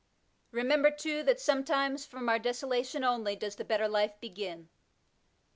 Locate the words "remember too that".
0.49-1.39